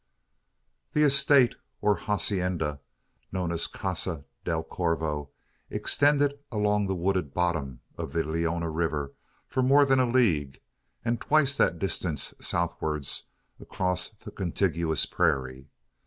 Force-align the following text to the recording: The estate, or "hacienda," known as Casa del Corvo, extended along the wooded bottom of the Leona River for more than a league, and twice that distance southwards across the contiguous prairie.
The 0.93 1.03
estate, 1.03 1.53
or 1.79 1.95
"hacienda," 1.95 2.81
known 3.31 3.51
as 3.51 3.67
Casa 3.67 4.25
del 4.43 4.63
Corvo, 4.63 5.29
extended 5.69 6.39
along 6.51 6.87
the 6.87 6.95
wooded 6.95 7.35
bottom 7.35 7.81
of 7.99 8.11
the 8.11 8.23
Leona 8.23 8.71
River 8.71 9.13
for 9.45 9.61
more 9.61 9.85
than 9.85 9.99
a 9.99 10.09
league, 10.09 10.59
and 11.05 11.21
twice 11.21 11.55
that 11.57 11.77
distance 11.77 12.33
southwards 12.39 13.27
across 13.59 14.09
the 14.09 14.31
contiguous 14.31 15.05
prairie. 15.05 15.69